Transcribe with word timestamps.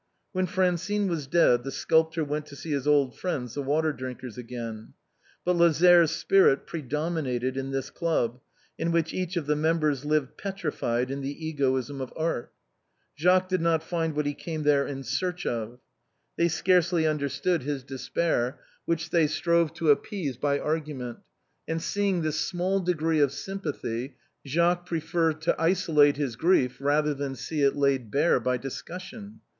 When 0.31 0.47
Francine 0.47 1.07
was 1.07 1.27
dead 1.27 1.63
the 1.63 1.69
sculptor 1.69 2.23
went 2.25 2.47
to 2.47 2.55
see 2.55 2.71
his 2.71 2.87
old 2.87 3.15
friends 3.19 3.53
the 3.53 3.61
Water 3.61 3.93
drinkers 3.93 4.35
again. 4.35 4.95
But 5.45 5.55
Lazare's 5.57 6.09
spirit 6.09 6.65
predominated 6.65 7.55
in 7.55 7.69
this 7.69 7.91
club, 7.91 8.39
in 8.79 8.91
which 8.91 9.13
each 9.13 9.37
of 9.37 9.45
the 9.45 9.55
members 9.55 10.03
lived 10.03 10.39
petrified 10.39 11.11
in 11.11 11.21
the 11.21 11.45
egoism 11.47 12.01
of 12.01 12.11
art. 12.15 12.51
Jacques 13.15 13.47
did 13.47 13.61
not 13.61 13.83
find 13.83 14.15
what 14.15 14.25
he 14.25 14.33
came 14.33 14.63
there 14.63 14.87
in 14.87 15.03
search 15.03 15.45
of. 15.45 15.77
They 16.35 16.47
scarcely 16.47 17.05
understood 17.05 17.61
his 17.61 17.83
despair, 17.83 18.59
which 18.85 19.11
they 19.11 19.27
strove 19.27 19.71
to 19.75 19.91
appease 19.91 20.35
by 20.35 20.57
argument, 20.57 21.19
and 21.67 21.79
seeing 21.79 22.23
this 22.23 22.39
small 22.39 22.79
degree 22.79 23.19
of 23.19 23.31
sympathy, 23.31 24.15
Jacques 24.47 24.87
preferred 24.87 25.41
to 25.41 25.55
isolate 25.61 26.17
his 26.17 26.37
grief 26.37 26.77
rather 26.81 27.13
than 27.13 27.35
see 27.35 27.61
it 27.61 27.75
laid 27.75 28.09
bare 28.09 28.39
by 28.39 28.57
discussion. 28.57 29.41